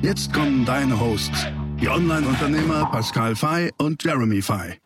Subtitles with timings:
[0.00, 1.48] Jetzt kommen deine Hosts,
[1.80, 4.78] die Online-Unternehmer Pascal Fay und Jeremy Fay.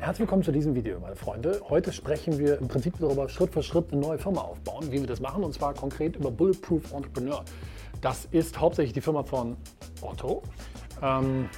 [0.00, 1.60] Herzlich willkommen zu diesem Video, meine Freunde.
[1.68, 5.06] Heute sprechen wir im Prinzip darüber, Schritt für Schritt eine neue Firma aufbauen, wie wir
[5.06, 7.44] das machen, und zwar konkret über Bulletproof Entrepreneur.
[8.00, 9.58] Das ist hauptsächlich die Firma von
[10.00, 10.42] Otto.
[11.02, 11.50] Ähm,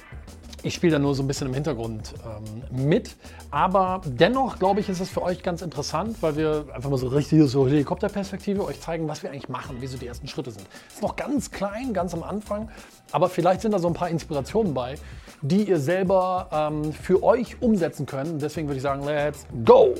[0.63, 3.15] ich spiele da nur so ein bisschen im Hintergrund ähm, mit.
[3.49, 7.07] Aber dennoch, glaube ich, ist es für euch ganz interessant, weil wir einfach mal so
[7.07, 10.67] richtig so Helikopterperspektive euch zeigen, was wir eigentlich machen, wie so die ersten Schritte sind.
[10.89, 12.69] Ist noch ganz klein, ganz am Anfang,
[13.11, 14.95] aber vielleicht sind da so ein paar Inspirationen bei,
[15.41, 18.41] die ihr selber ähm, für euch umsetzen könnt.
[18.41, 19.95] Deswegen würde ich sagen, let's go!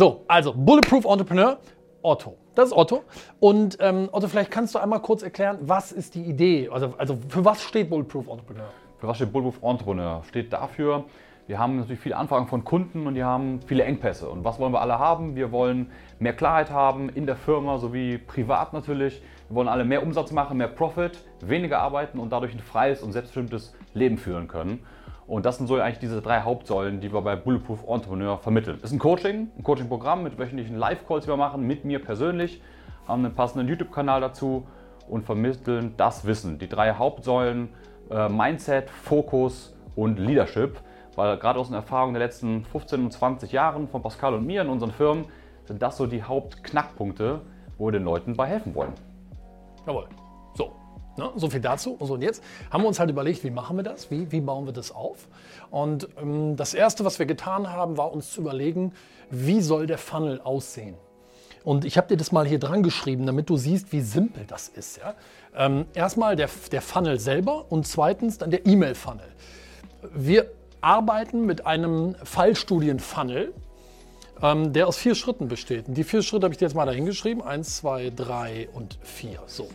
[0.00, 1.58] So, also Bulletproof Entrepreneur,
[2.00, 2.38] Otto.
[2.54, 3.04] Das ist Otto.
[3.38, 6.70] Und ähm, Otto, vielleicht kannst du einmal kurz erklären, was ist die Idee?
[6.72, 8.70] Also, also für was steht Bulletproof Entrepreneur?
[8.96, 10.22] Für was steht Bulletproof Entrepreneur?
[10.26, 11.04] Steht dafür,
[11.48, 14.30] wir haben natürlich viele Anfragen von Kunden und die haben viele Engpässe.
[14.30, 15.36] Und was wollen wir alle haben?
[15.36, 19.20] Wir wollen mehr Klarheit haben in der Firma sowie privat natürlich.
[19.50, 23.12] Wir wollen alle mehr Umsatz machen, mehr Profit, weniger arbeiten und dadurch ein freies und
[23.12, 24.82] selbstbestimmtes Leben führen können.
[25.30, 28.78] Und das sind so eigentlich diese drei Hauptsäulen, die wir bei Bulletproof Entrepreneur vermitteln.
[28.82, 32.60] Das ist ein Coaching, ein Coaching-Programm mit wöchentlichen Live-Calls, die wir machen, mit mir persönlich,
[33.06, 34.66] haben einen passenden YouTube-Kanal dazu
[35.08, 36.58] und vermitteln das Wissen.
[36.58, 37.68] Die drei Hauptsäulen
[38.10, 40.80] äh, Mindset, Fokus und Leadership.
[41.14, 44.62] Weil gerade aus den Erfahrungen der letzten 15 und 20 Jahren von Pascal und mir
[44.62, 45.26] in unseren Firmen
[45.62, 47.40] sind das so die Hauptknackpunkte,
[47.78, 48.94] wo wir den Leuten bei helfen wollen.
[49.86, 50.08] Jawohl.
[51.16, 51.30] Ne?
[51.36, 51.96] So viel dazu.
[51.98, 54.10] Und, so, und jetzt haben wir uns halt überlegt, wie machen wir das?
[54.10, 55.28] Wie, wie bauen wir das auf?
[55.70, 58.92] Und ähm, das Erste, was wir getan haben, war uns zu überlegen,
[59.30, 60.96] wie soll der Funnel aussehen?
[61.62, 64.68] Und ich habe dir das mal hier dran geschrieben, damit du siehst, wie simpel das
[64.68, 64.98] ist.
[64.98, 65.14] Ja?
[65.54, 69.28] Ähm, erstmal der, der Funnel selber und zweitens dann der E-Mail-Funnel.
[70.14, 70.50] Wir
[70.80, 73.52] arbeiten mit einem Fallstudien-Funnel,
[74.42, 75.88] ähm, der aus vier Schritten besteht.
[75.88, 77.42] Und die vier Schritte habe ich dir jetzt mal dahin geschrieben.
[77.42, 79.40] Eins, zwei, drei und vier.
[79.46, 79.68] So.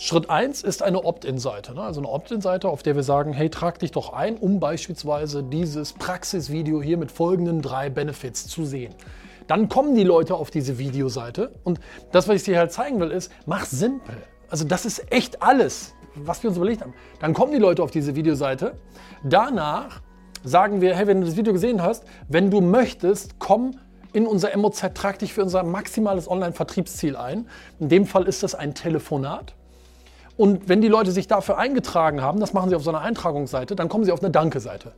[0.00, 1.74] Schritt 1 ist eine Opt-in-Seite.
[1.74, 1.82] Ne?
[1.82, 5.92] Also eine Opt-in-Seite, auf der wir sagen, hey, trag dich doch ein, um beispielsweise dieses
[5.92, 8.94] Praxisvideo hier mit folgenden drei Benefits zu sehen.
[9.48, 11.80] Dann kommen die Leute auf diese Videoseite und
[12.12, 14.14] das, was ich dir halt zeigen will, ist, mach simpel.
[14.48, 16.94] Also das ist echt alles, was wir uns überlegt haben.
[17.18, 18.76] Dann kommen die Leute auf diese Videoseite.
[19.24, 20.00] Danach
[20.44, 23.72] sagen wir, hey, wenn du das Video gesehen hast, wenn du möchtest, komm
[24.12, 27.48] in unser MOZ, trag dich für unser maximales Online-Vertriebsziel ein.
[27.80, 29.56] In dem Fall ist das ein Telefonat.
[30.38, 33.74] Und wenn die Leute sich dafür eingetragen haben, das machen sie auf so einer Eintragungsseite,
[33.74, 34.92] dann kommen sie auf eine Danke-Seite.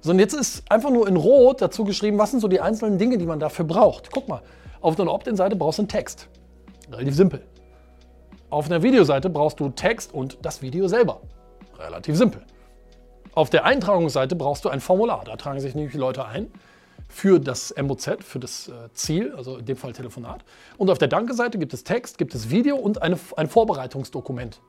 [0.00, 2.96] So, und jetzt ist einfach nur in Rot dazu geschrieben, was sind so die einzelnen
[2.96, 4.12] Dinge, die man dafür braucht.
[4.12, 4.40] Guck mal,
[4.80, 6.28] auf einer Opt-in-Seite brauchst du einen Text.
[6.92, 7.42] Relativ simpel.
[8.50, 11.22] Auf einer Videoseite brauchst du Text und das Video selber.
[11.76, 12.42] Relativ simpel.
[13.34, 15.24] Auf der Eintragungsseite brauchst du ein Formular.
[15.24, 16.52] Da tragen sich nämlich die Leute ein
[17.08, 20.44] für das MOZ, für das äh, Ziel, also in dem Fall Telefonat.
[20.78, 24.60] Und auf der Danke-Seite gibt es Text, gibt es Video und eine, ein Vorbereitungsdokument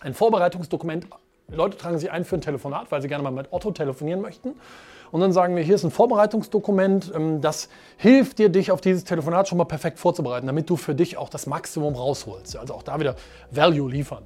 [0.00, 1.06] ein Vorbereitungsdokument.
[1.50, 4.54] Leute tragen sich ein für ein Telefonat, weil sie gerne mal mit Otto telefonieren möchten.
[5.10, 9.04] Und dann sagen wir, hier ist ein Vorbereitungsdokument, ähm, das hilft dir, dich auf dieses
[9.04, 12.56] Telefonat schon mal perfekt vorzubereiten, damit du für dich auch das Maximum rausholst.
[12.56, 13.16] Also auch da wieder
[13.50, 14.24] Value liefern.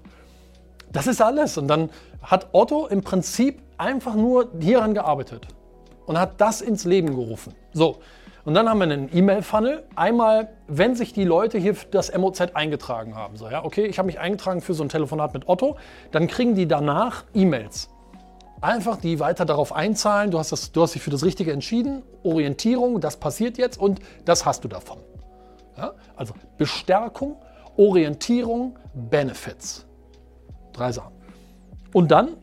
[0.90, 1.56] Das ist alles.
[1.56, 1.90] Und dann
[2.22, 5.46] hat Otto im Prinzip einfach nur hieran gearbeitet
[6.06, 7.54] und hat das ins Leben gerufen.
[7.72, 7.98] So,
[8.44, 9.84] und dann haben wir einen E-Mail-Funnel.
[9.94, 13.36] Einmal, wenn sich die Leute hier für das MOZ eingetragen haben.
[13.36, 15.76] So, ja, okay, ich habe mich eingetragen für so ein Telefonat mit Otto.
[16.10, 17.88] Dann kriegen die danach E-Mails.
[18.60, 20.32] Einfach die weiter darauf einzahlen.
[20.32, 22.02] Du hast, das, du hast dich für das Richtige entschieden.
[22.24, 24.98] Orientierung, das passiert jetzt und das hast du davon.
[25.76, 25.94] Ja?
[26.16, 27.36] Also Bestärkung,
[27.76, 29.86] Orientierung, Benefits.
[30.72, 31.12] Drei Sachen.
[31.92, 32.36] Und dann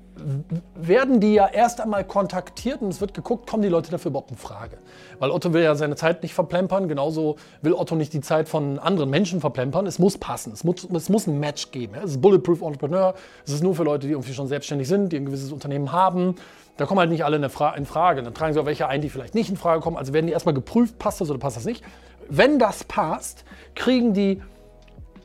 [0.76, 4.32] werden die ja erst einmal kontaktiert und es wird geguckt, kommen die Leute dafür überhaupt
[4.32, 4.78] in Frage.
[5.20, 8.80] Weil Otto will ja seine Zeit nicht verplempern, genauso will Otto nicht die Zeit von
[8.80, 9.88] anderen Menschen verplempern.
[9.88, 11.96] Es muss passen, es muss, es muss ein Match geben.
[11.96, 13.14] Es ist Bulletproof Entrepreneur,
[13.46, 16.36] es ist nur für Leute, die irgendwie schon selbstständig sind, die ein gewisses Unternehmen haben.
[16.78, 18.24] Da kommen halt nicht alle in Frage.
[18.24, 19.98] Dann tragen sie auch welche ein, die vielleicht nicht in Frage kommen.
[19.98, 21.84] Also werden die erstmal geprüft, passt das oder passt das nicht.
[22.30, 23.44] Wenn das passt,
[23.76, 24.42] kriegen die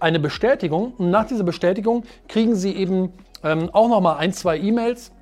[0.00, 3.12] eine Bestätigung und nach dieser Bestätigung kriegen sie eben
[3.44, 5.12] ähm, auch nochmal ein, zwei E-Mails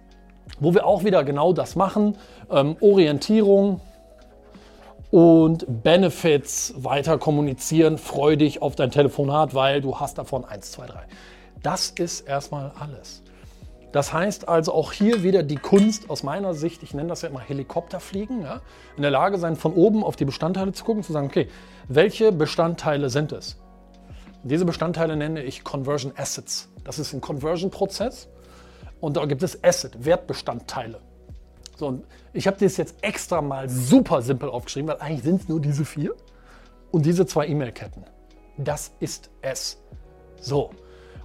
[0.61, 2.17] wo wir auch wieder genau das machen.
[2.51, 3.81] Ähm, Orientierung
[5.11, 10.87] und Benefits weiter kommunizieren, freu dich auf dein Telefonat, weil du hast davon 1, 2,
[10.87, 11.01] 3.
[11.63, 13.23] Das ist erstmal alles.
[13.93, 17.29] Das heißt also auch hier wieder die Kunst aus meiner Sicht, ich nenne das ja
[17.29, 18.63] immer Helikopterfliegen, ja,
[18.97, 21.49] in der Lage sein, von oben auf die Bestandteile zu gucken, zu sagen, okay,
[21.89, 23.62] welche Bestandteile sind es?
[24.45, 26.69] Diese Bestandteile nenne ich Conversion Assets.
[26.85, 28.29] Das ist ein Conversion-Prozess
[29.01, 31.01] und da gibt es Asset, Wertbestandteile.
[31.77, 35.49] So, und ich habe das jetzt extra mal super simpel aufgeschrieben, weil eigentlich sind es
[35.49, 36.15] nur diese vier
[36.91, 38.05] und diese zwei E-Mail-Ketten.
[38.57, 39.79] Das ist es.
[40.41, 40.71] So,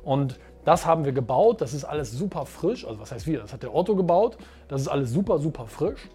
[0.03, 2.85] und das haben wir gebaut, das ist alles super frisch.
[2.85, 3.39] Also was heißt wir?
[3.39, 4.37] Das hat der Otto gebaut.
[4.67, 6.09] Das ist alles super, super frisch.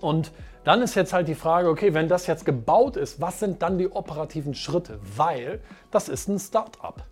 [0.00, 0.32] Und
[0.66, 3.78] dann ist jetzt halt die Frage, okay, wenn das jetzt gebaut ist, was sind dann
[3.78, 4.98] die operativen Schritte?
[5.16, 5.60] Weil
[5.92, 7.04] das ist ein Startup.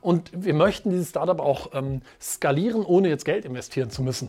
[0.00, 4.28] Und wir möchten dieses Startup auch ähm, skalieren, ohne jetzt Geld investieren zu müssen.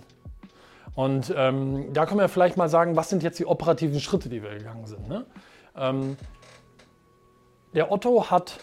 [0.96, 4.42] Und ähm, da können wir vielleicht mal sagen, was sind jetzt die operativen Schritte, die
[4.42, 5.08] wir gegangen sind.
[5.08, 5.28] Ne?
[5.78, 6.18] Ähm,
[7.76, 8.62] der Otto hat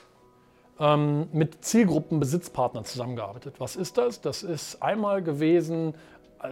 [0.80, 3.54] ähm, mit Zielgruppenbesitzpartnern zusammengearbeitet.
[3.58, 4.20] Was ist das?
[4.20, 5.94] Das ist einmal gewesen,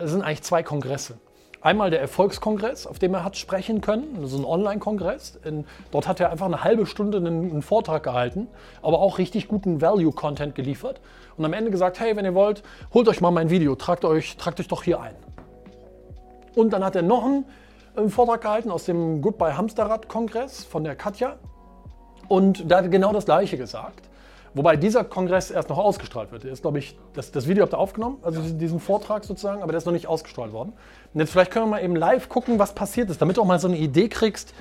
[0.01, 1.19] es sind eigentlich zwei Kongresse.
[1.67, 5.41] Einmal der Erfolgskongress, auf dem er hat sprechen können, so ein Online-Kongress.
[5.91, 8.47] Dort hat er einfach eine halbe Stunde einen, einen Vortrag gehalten,
[8.83, 11.01] aber auch richtig guten Value-Content geliefert.
[11.37, 12.63] Und am Ende gesagt, hey, wenn ihr wollt,
[12.95, 15.17] holt euch mal mein Video, tragt euch, tragt euch doch hier ein.
[16.55, 17.45] Und dann hat er noch einen,
[17.97, 21.35] einen Vortrag gehalten aus dem Goodbye Hamsterrad-Kongress von der Katja.
[22.29, 24.06] Und da hat er genau das Gleiche gesagt.
[24.57, 26.45] Wobei dieser Kongress erst noch ausgestrahlt wird.
[26.45, 28.49] ist, glaube ich, das, das Video habt ihr aufgenommen, also ja.
[28.53, 30.73] diesen Vortrag sozusagen, aber der ist noch nicht ausgestrahlt worden.
[31.13, 33.47] Und jetzt vielleicht können wir mal eben live gucken, was passiert ist, damit du auch
[33.47, 34.55] mal so eine Idee kriegst.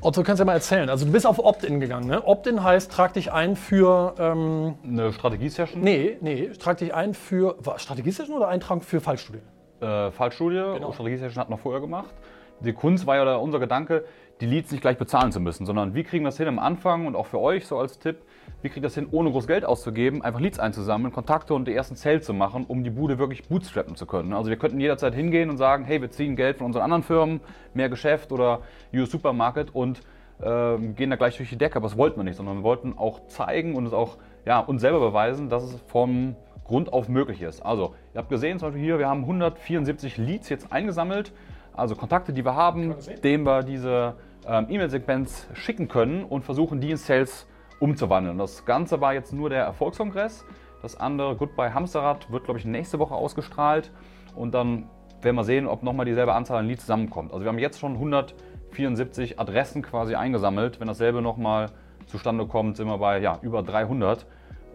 [0.00, 0.88] Otto, du kannst ja mal erzählen.
[0.88, 2.26] Also du bist auf Opt-in gegangen, ne?
[2.26, 4.14] Opt-in heißt, trag dich ein für...
[4.18, 5.82] Ähm, eine Strategie-Session?
[5.82, 7.56] Nee, nee, trag dich ein für...
[7.76, 9.44] Strategie-Session oder Eintragung für Fallstudien?
[9.82, 10.92] Äh, Fallstudie, genau.
[10.92, 12.14] Strategie-Session hat noch vorher gemacht.
[12.60, 14.06] Die Kunst war ja unser Gedanke,
[14.40, 17.06] die Leads nicht gleich bezahlen zu müssen, sondern wie kriegen wir das hin am Anfang
[17.06, 18.22] und auch für euch so als Tipp,
[18.62, 21.96] wie kriegt das hin, ohne groß Geld auszugeben, einfach Leads einzusammeln, Kontakte und die ersten
[21.96, 24.32] Sales zu machen, um die Bude wirklich bootstrappen zu können.
[24.32, 27.40] Also wir könnten jederzeit hingehen und sagen, hey, wir ziehen Geld von unseren anderen Firmen,
[27.74, 28.60] mehr Geschäft oder
[28.94, 30.00] US Supermarket und
[30.40, 31.76] äh, gehen da gleich durch die Decke.
[31.76, 34.80] Aber das wollten wir nicht, sondern wir wollten auch zeigen und es auch ja, uns
[34.80, 37.60] selber beweisen, dass es vom Grund auf möglich ist.
[37.60, 41.32] Also ihr habt gesehen, zum Beispiel hier, wir haben 174 Leads jetzt eingesammelt,
[41.74, 42.94] also Kontakte, die wir haben,
[43.24, 44.14] denen wir diese
[44.46, 47.46] ähm, E-Mail-Sequenz schicken können und versuchen, die in Sales
[47.82, 48.38] umzuwandeln.
[48.38, 50.44] Das Ganze war jetzt nur der Erfolgskongress.
[50.82, 53.90] Das andere, Goodbye Hamsterrad, wird, glaube ich, nächste Woche ausgestrahlt.
[54.36, 54.88] Und dann
[55.20, 57.32] werden wir sehen, ob nochmal dieselbe Anzahl an Leads zusammenkommt.
[57.32, 60.78] Also wir haben jetzt schon 174 Adressen quasi eingesammelt.
[60.78, 61.70] Wenn dasselbe nochmal
[62.06, 64.26] zustande kommt, sind wir bei ja, über 300.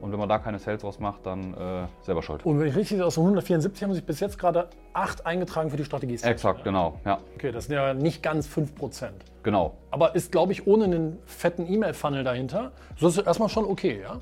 [0.01, 2.45] Und wenn man da keine Sales draus macht, dann äh, selber schuld.
[2.45, 5.85] Und wenn ich richtig aus 174 haben sich bis jetzt gerade acht eingetragen für die
[5.85, 6.19] Strategie.
[6.21, 6.99] Exakt, genau.
[7.03, 7.19] Ja.
[7.35, 9.09] Okay, das sind ja nicht ganz 5%.
[9.47, 9.77] Genau.
[9.91, 14.01] Aber ist, glaube ich, ohne einen fetten E-Mail-Funnel dahinter, so ist es erstmal schon okay,
[14.01, 14.19] ja?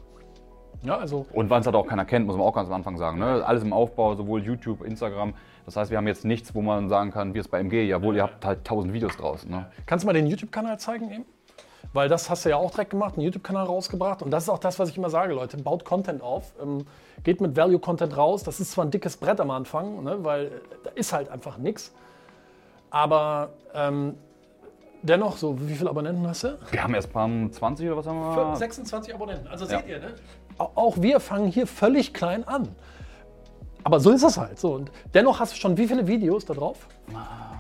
[0.84, 1.26] Ja, also.
[1.34, 3.18] Und wann es halt auch keiner kennt, muss man auch ganz am Anfang sagen.
[3.18, 3.44] Ne?
[3.44, 5.34] Alles im Aufbau, sowohl YouTube, Instagram.
[5.66, 8.18] Das heißt, wir haben jetzt nichts, wo man sagen kann, wie es bei MG, jawohl,
[8.18, 9.50] ihr habt halt tausend Videos draußen.
[9.50, 9.66] Ne?
[9.88, 11.26] Kannst du mal den YouTube-Kanal zeigen eben?
[11.92, 14.22] Weil das hast du ja auch direkt gemacht, einen YouTube-Kanal rausgebracht.
[14.22, 15.58] Und das ist auch das, was ich immer sage, Leute.
[15.58, 16.86] Baut Content auf, ähm,
[17.24, 18.44] geht mit Value-Content raus.
[18.44, 21.96] Das ist zwar ein dickes Brett am Anfang, ne, weil da ist halt einfach nichts.
[22.92, 24.14] Aber ähm,
[25.06, 26.58] dennoch, so, wie viele Abonnenten hast du?
[26.72, 28.56] Wir haben erst paar 20 oder was haben wir?
[28.56, 29.48] 26 Abonnenten.
[29.48, 29.80] Also ja.
[29.80, 30.14] seht ihr, ne?
[30.58, 32.70] Auch wir fangen hier völlig klein an.
[33.84, 34.60] Aber so ist es halt.
[34.60, 34.74] So.
[34.74, 36.88] Und dennoch hast du schon wie viele Videos da drauf?
[37.14, 37.56] Ah.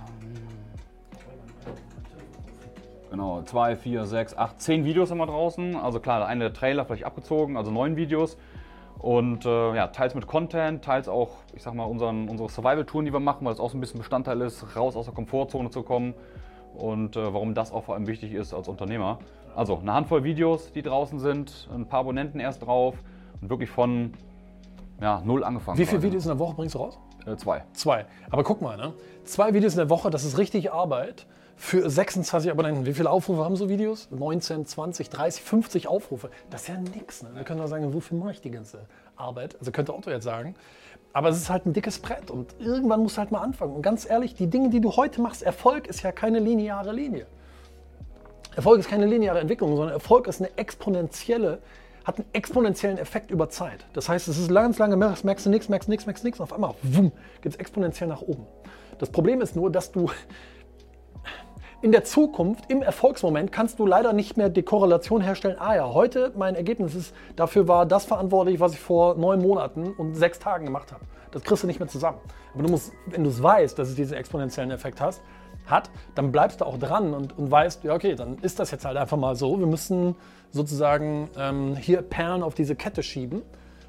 [3.12, 5.76] Genau, zwei, vier, sechs, acht, zehn Videos immer draußen.
[5.78, 8.38] Also klar, der eine Trailer vielleicht abgezogen, also neun Videos.
[9.00, 13.14] Und äh, ja, teils mit Content, teils auch, ich sag mal, unseren, unsere Survival-Touren, die
[13.14, 15.84] wir machen, weil das auch so ein bisschen Bestandteil ist, raus aus der Komfortzone zu
[15.84, 16.14] kommen.
[16.76, 19.20] Und äh, warum das auch vor allem wichtig ist als Unternehmer.
[19.56, 22.96] Also eine Handvoll Videos, die draußen sind, ein paar Abonnenten erst drauf
[23.42, 24.14] und wirklich von
[25.02, 25.78] ja, null angefangen.
[25.78, 27.00] Wie viele Videos in der Woche bringst du raus?
[27.26, 27.64] Äh, zwei.
[27.74, 28.06] Zwei.
[28.30, 28.94] Aber guck mal, ne?
[29.24, 32.86] zwei Videos in der Woche, das ist richtig Arbeit für 26 Abonnenten.
[32.86, 34.10] Wie viele Aufrufe haben so Videos?
[34.12, 36.30] 19, 20, 30, 50 Aufrufe.
[36.50, 37.24] Das ist ja nichts.
[37.24, 37.30] Ne?
[37.34, 39.56] Da können wir sagen, wofür mache ich die ganze Arbeit?
[39.60, 40.56] Also könnte Otto jetzt sagen.
[41.16, 43.74] Aber es ist halt ein dickes Brett und irgendwann musst du halt mal anfangen.
[43.74, 47.26] Und ganz ehrlich, die Dinge, die du heute machst, Erfolg ist ja keine lineare Linie.
[48.54, 51.60] Erfolg ist keine lineare Entwicklung, sondern Erfolg ist eine exponentielle,
[52.04, 53.86] hat einen exponentiellen Effekt über Zeit.
[53.94, 56.44] Das heißt, es ist ganz lange, merkst, merkst du nichts, merkst nichts, merkst nichts, und
[56.44, 58.46] auf einmal, wumm, geht es exponentiell nach oben.
[59.00, 60.10] Das Problem ist nur, dass du
[61.86, 65.58] in der Zukunft, im Erfolgsmoment, kannst du leider nicht mehr die Korrelation herstellen.
[65.60, 69.94] Ah ja, heute mein Ergebnis ist, dafür war das verantwortlich, was ich vor neun Monaten
[69.94, 71.06] und sechs Tagen gemacht habe.
[71.30, 72.18] Das kriegst du nicht mehr zusammen.
[72.56, 75.22] Aber du musst, wenn du es weißt, dass es diesen exponentiellen Effekt hast,
[75.68, 78.84] hat, dann bleibst du auch dran und, und weißt, ja, okay, dann ist das jetzt
[78.84, 79.60] halt einfach mal so.
[79.60, 80.16] Wir müssen
[80.50, 83.44] sozusagen ähm, hier Perlen auf diese Kette schieben,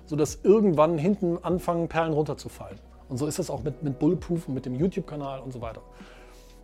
[0.04, 2.78] sodass irgendwann hinten anfangen, Perlen runterzufallen.
[3.08, 5.80] Und so ist es auch mit, mit Bulletproof und mit dem YouTube-Kanal und so weiter.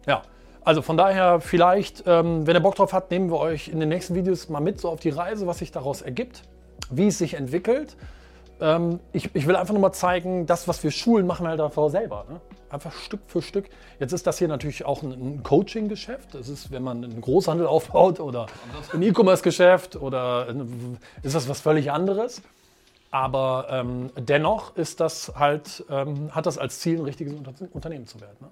[0.07, 0.21] Ja,
[0.65, 3.89] also von daher vielleicht, ähm, wenn ihr Bock drauf habt, nehmen wir euch in den
[3.89, 6.43] nächsten Videos mal mit, so auf die Reise, was sich daraus ergibt,
[6.91, 7.97] wie es sich entwickelt.
[8.61, 11.61] Ähm, ich, ich, will einfach nur mal zeigen, das, was wir schulen, machen wir halt
[11.61, 12.27] einfach selber.
[12.29, 12.41] Ne?
[12.71, 13.69] Einfach Stück für Stück.
[13.99, 16.35] Jetzt ist das hier natürlich auch ein, ein Coaching-Geschäft.
[16.35, 18.47] Das ist, wenn man einen Großhandel aufbaut oder
[18.93, 20.47] ein E-Commerce-Geschäft oder
[21.23, 22.41] ist das was völlig anderes.
[23.11, 27.35] Aber ähm, dennoch ist das halt, ähm, hat das als Ziel, ein richtiges
[27.73, 28.37] Unternehmen zu werden.
[28.41, 28.49] Ne?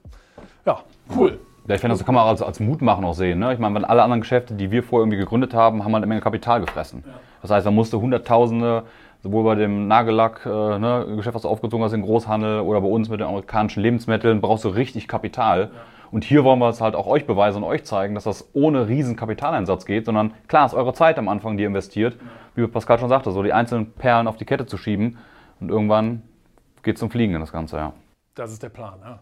[0.66, 0.84] Ja,
[1.16, 1.38] cool.
[1.66, 3.38] Ja, ich finde, das kann man als, als Mutmachen auch sehen.
[3.38, 3.52] Ne?
[3.52, 6.06] Ich meine, wenn alle anderen Geschäfte, die wir vorher irgendwie gegründet haben, haben halt eine
[6.06, 7.04] Menge Kapital gefressen.
[7.06, 7.12] Ja.
[7.42, 8.84] Das heißt, da musste Hunderttausende,
[9.22, 12.88] sowohl bei dem Nagellack, äh, ne, Geschäft, was du aufgezogen hast, im Großhandel oder bei
[12.88, 15.70] uns mit den amerikanischen Lebensmitteln, brauchst du richtig Kapital.
[15.72, 15.80] Ja.
[16.10, 18.88] Und hier wollen wir es halt auch euch beweisen und euch zeigen, dass das ohne
[18.88, 22.16] riesen Kapitaleinsatz geht, sondern klar ist eure Zeit am Anfang, die ihr investiert,
[22.56, 25.18] wie Pascal schon sagte, so die einzelnen Perlen auf die Kette zu schieben
[25.60, 26.22] und irgendwann
[26.82, 27.92] geht es zum Fliegen in das Ganze, ja.
[28.34, 29.20] Das ist der Plan, ja.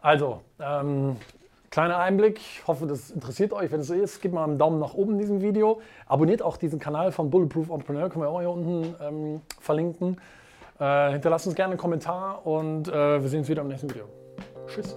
[0.00, 1.16] Also, ähm,
[1.76, 2.38] kleiner Einblick.
[2.38, 3.70] Ich hoffe, das interessiert euch.
[3.70, 5.82] Wenn es so ist, gebt mal einen Daumen nach oben in diesem Video.
[6.06, 10.16] Abonniert auch diesen Kanal von Bulletproof Entrepreneur, können wir auch hier unten ähm, verlinken.
[10.80, 14.06] Äh, hinterlasst uns gerne einen Kommentar und äh, wir sehen uns wieder im nächsten Video.
[14.68, 14.96] Tschüss.